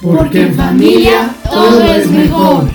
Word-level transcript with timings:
Porque 0.00 0.42
en 0.42 0.54
familia 0.54 1.34
todo 1.50 1.82
es 1.82 2.08
mejor. 2.08 2.70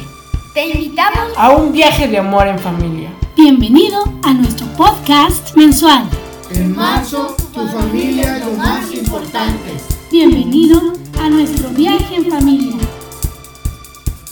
Te 0.53 0.67
invitamos 0.67 1.31
a 1.37 1.51
un 1.51 1.71
viaje 1.71 2.09
de 2.09 2.17
amor 2.17 2.47
en 2.47 2.59
familia. 2.59 3.13
Bienvenido 3.37 4.03
a 4.23 4.33
nuestro 4.33 4.67
podcast 4.75 5.55
mensual. 5.55 6.09
En 6.51 6.75
marzo, 6.75 7.33
tu 7.53 7.65
familia 7.67 8.37
es 8.37 8.45
lo 8.45 8.51
más 8.55 8.93
importante. 8.93 9.71
Bienvenido 10.11 10.81
a 11.21 11.29
nuestro 11.29 11.69
viaje 11.69 12.15
en 12.15 12.29
familia. 12.29 12.75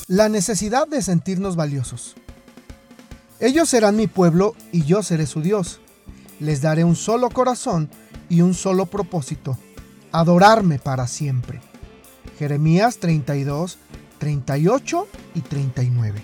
La 0.07 0.27
necesidad 0.27 0.85
de 0.85 1.01
sentirnos 1.01 1.55
valiosos. 1.55 2.15
Ellos 3.39 3.69
serán 3.69 3.95
mi 3.95 4.07
pueblo 4.07 4.53
y 4.73 4.83
yo 4.83 5.01
seré 5.01 5.27
su 5.27 5.41
Dios. 5.41 5.79
Les 6.41 6.61
daré 6.61 6.83
un 6.83 6.97
solo 6.97 7.29
corazón 7.29 7.89
y 8.27 8.41
un 8.41 8.53
solo 8.53 8.85
propósito, 8.85 9.57
adorarme 10.11 10.77
para 10.77 11.07
siempre. 11.07 11.61
Jeremías 12.41 12.97
32, 12.97 13.77
38 14.17 15.07
y 15.35 15.41
39. 15.41 16.23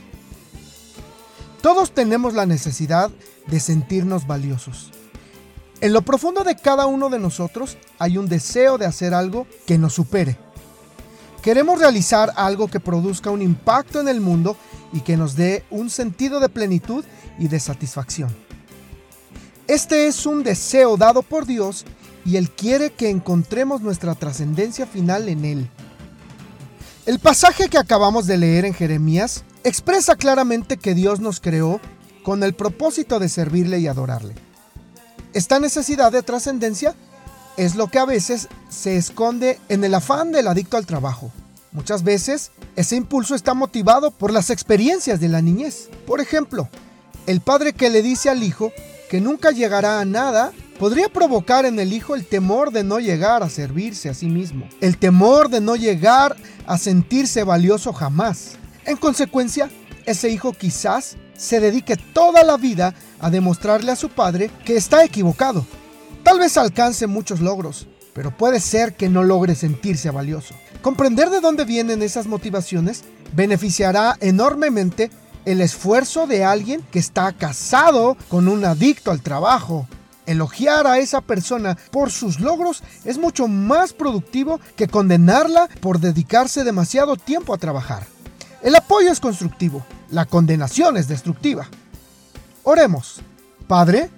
Todos 1.62 1.92
tenemos 1.92 2.34
la 2.34 2.48
necesidad 2.48 3.12
de 3.46 3.60
sentirnos 3.60 4.26
valiosos. 4.26 4.90
En 5.80 5.94
lo 5.94 6.02
profundo 6.02 6.44
de 6.44 6.56
cada 6.56 6.88
uno 6.88 7.12
de 7.12 7.20
nosotros 7.20 7.78
hay 8.00 8.18
un 8.18 8.28
deseo 8.28 8.80
de 8.80 8.88
hacer 8.88 9.14
algo 9.14 9.46
que 9.68 9.78
nos 9.78 9.94
supere. 9.94 10.40
Queremos 11.44 11.78
realizar 11.78 12.34
algo 12.36 12.68
que 12.68 12.80
produzca 12.80 13.30
un 13.30 13.44
impacto 13.44 14.02
en 14.02 14.08
el 14.08 14.20
mundo 14.20 14.58
y 14.94 15.02
que 15.02 15.18
nos 15.18 15.36
dé 15.36 15.66
un 15.70 15.92
sentido 15.92 16.40
de 16.40 16.50
plenitud 16.50 17.06
y 17.38 17.48
de 17.48 17.60
satisfacción. 17.60 18.36
Este 19.68 20.08
es 20.08 20.26
un 20.26 20.42
deseo 20.42 20.98
dado 20.98 21.22
por 21.22 21.46
Dios 21.46 21.86
y 22.26 22.38
Él 22.38 22.50
quiere 22.50 22.90
que 22.90 23.12
encontremos 23.12 23.82
nuestra 23.82 24.16
trascendencia 24.16 24.88
final 24.88 25.30
en 25.30 25.46
Él. 25.46 25.70
El 27.08 27.20
pasaje 27.20 27.70
que 27.70 27.78
acabamos 27.78 28.28
de 28.28 28.36
leer 28.36 28.66
en 28.66 28.74
Jeremías 28.74 29.46
expresa 29.64 30.18
claramente 30.18 30.76
que 30.76 30.94
Dios 30.94 31.22
nos 31.22 31.40
creó 31.40 31.80
con 32.22 32.44
el 32.44 32.54
propósito 32.54 33.18
de 33.18 33.30
servirle 33.30 33.80
y 33.80 33.88
adorarle. 33.88 34.36
Esta 35.32 35.58
necesidad 35.62 36.12
de 36.12 36.22
trascendencia 36.22 36.96
es 37.56 37.76
lo 37.76 37.88
que 37.88 38.00
a 38.00 38.06
veces 38.06 38.50
se 38.68 38.98
esconde 38.98 39.58
en 39.70 39.86
el 39.86 39.96
afán 39.96 40.34
del 40.34 40.50
adicto 40.50 40.76
al 40.76 40.86
trabajo. 40.86 41.32
Muchas 41.72 42.04
veces 42.04 42.52
ese 42.76 42.98
impulso 42.98 43.36
está 43.36 43.54
motivado 43.54 44.12
por 44.12 44.34
las 44.34 44.50
experiencias 44.50 45.22
de 45.22 45.30
la 45.30 45.42
niñez. 45.42 45.88
Por 46.06 46.20
ejemplo, 46.20 46.68
el 47.26 47.40
padre 47.40 47.72
que 47.72 47.90
le 47.90 48.02
dice 48.02 48.30
al 48.30 48.44
hijo 48.44 48.74
que 49.10 49.22
nunca 49.22 49.52
llegará 49.52 50.02
a 50.02 50.06
nada 50.06 50.52
podría 50.78 51.08
provocar 51.08 51.66
en 51.66 51.80
el 51.80 51.94
hijo 51.94 52.16
el 52.16 52.26
temor 52.26 52.72
de 52.72 52.84
no 52.84 53.00
llegar 53.00 53.44
a 53.44 53.50
servirse 53.50 54.10
a 54.10 54.14
sí 54.14 54.28
mismo, 54.28 54.68
el 54.82 54.98
temor 54.98 55.48
de 55.48 55.62
no 55.62 55.78
llegar 55.78 56.36
a 56.68 56.78
sentirse 56.78 57.44
valioso 57.44 57.94
jamás. 57.94 58.58
En 58.86 58.98
consecuencia, 58.98 59.70
ese 60.06 60.30
hijo 60.30 60.54
quizás 60.54 61.18
se 61.36 61.60
dedique 61.60 61.98
toda 61.98 62.44
la 62.44 62.58
vida 62.58 62.94
a 63.20 63.30
demostrarle 63.30 63.92
a 63.92 63.96
su 63.96 64.10
padre 64.10 64.52
que 64.66 64.76
está 64.76 65.04
equivocado. 65.04 65.66
Tal 66.24 66.40
vez 66.40 66.58
alcance 66.58 67.08
muchos 67.08 67.40
logros, 67.40 67.88
pero 68.14 68.36
puede 68.36 68.60
ser 68.60 68.96
que 68.96 69.10
no 69.10 69.24
logre 69.24 69.56
sentirse 69.56 70.10
valioso. 70.10 70.56
Comprender 70.82 71.30
de 71.30 71.40
dónde 71.40 71.66
vienen 71.66 72.02
esas 72.02 72.28
motivaciones 72.28 73.04
beneficiará 73.34 74.18
enormemente 74.20 75.10
el 75.46 75.62
esfuerzo 75.62 76.28
de 76.28 76.44
alguien 76.44 76.82
que 76.92 77.00
está 77.00 77.32
casado 77.32 78.18
con 78.28 78.48
un 78.48 78.66
adicto 78.66 79.12
al 79.12 79.22
trabajo. 79.22 79.88
Elogiar 80.28 80.86
a 80.86 81.00
esa 81.00 81.22
persona 81.22 81.78
por 81.90 82.12
sus 82.12 82.40
logros 82.40 82.84
es 83.06 83.18
mucho 83.18 83.48
más 83.48 83.94
productivo 83.94 84.60
que 84.76 84.88
condenarla 84.88 85.68
por 85.82 86.00
dedicarse 86.00 86.64
demasiado 86.64 87.16
tiempo 87.16 87.54
a 87.54 87.58
trabajar. 87.58 88.06
El 88.62 88.76
apoyo 88.76 89.12
es 89.12 89.20
constructivo, 89.20 89.86
la 90.12 90.26
condenación 90.26 90.98
es 90.98 91.08
destructiva. 91.08 91.68
Oremos. 92.64 93.22
Padre, 93.68 94.10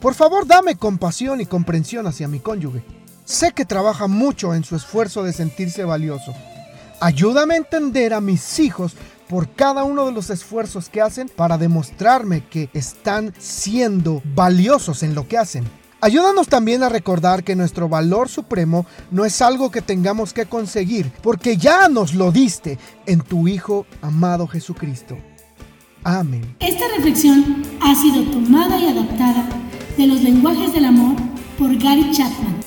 por 0.00 0.14
favor 0.14 0.46
dame 0.46 0.76
compasión 0.76 1.40
y 1.40 1.46
comprensión 1.46 2.06
hacia 2.06 2.28
mi 2.28 2.40
cónyuge 2.40 2.84
Sé 3.24 3.52
que 3.52 3.64
trabaja 3.64 4.06
mucho 4.06 4.54
en 4.54 4.64
su 4.64 4.76
esfuerzo 4.76 5.22
de 5.22 5.32
sentirse 5.32 5.84
valioso. 5.84 6.34
Ayúdame 7.00 7.54
a 7.54 7.58
entender 7.58 8.12
a 8.12 8.20
mis 8.20 8.58
hijos 8.58 8.92
por 9.28 9.50
cada 9.50 9.84
uno 9.84 10.06
de 10.06 10.12
los 10.12 10.30
esfuerzos 10.30 10.88
que 10.88 11.00
hacen 11.00 11.28
para 11.28 11.58
demostrarme 11.58 12.44
que 12.46 12.68
están 12.72 13.34
siendo 13.38 14.22
valiosos 14.34 15.02
en 15.02 15.14
lo 15.14 15.26
que 15.28 15.38
hacen. 15.38 15.64
Ayúdanos 16.00 16.48
también 16.48 16.82
a 16.82 16.90
recordar 16.90 17.44
que 17.44 17.56
nuestro 17.56 17.88
valor 17.88 18.28
supremo 18.28 18.84
no 19.10 19.24
es 19.24 19.40
algo 19.40 19.70
que 19.70 19.80
tengamos 19.80 20.34
que 20.34 20.44
conseguir, 20.44 21.10
porque 21.22 21.56
ya 21.56 21.88
nos 21.88 22.12
lo 22.12 22.30
diste 22.30 22.78
en 23.06 23.22
tu 23.22 23.48
Hijo 23.48 23.86
amado 24.02 24.46
Jesucristo. 24.46 25.16
Amén. 26.02 26.56
Esta 26.60 26.84
reflexión 26.94 27.62
ha 27.80 27.94
sido 27.94 28.22
tomada 28.30 28.78
y 28.78 28.88
adaptada 28.88 29.48
de 29.96 30.06
los 30.06 30.20
lenguajes 30.22 30.74
del 30.74 30.84
amor 30.84 31.16
por 31.58 31.74
Gary 31.78 32.10
Chapman. 32.12 32.60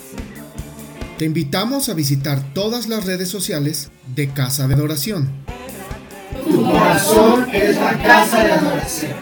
Te 1.19 1.25
invitamos 1.25 1.90
a 1.90 1.94
visitar 1.94 2.41
todas 2.53 2.88
las 2.88 3.06
redes 3.06 3.29
sociales 3.29 3.91
de 4.16 4.29
Casa 4.29 4.67
de 4.67 4.73
Adoración. 4.73 5.47
Tu 6.44 6.64
corazón 6.64 7.50
es 7.53 7.75
la 7.78 7.94
casa 7.98 8.44
de 8.44 8.52
adoración. 8.52 9.16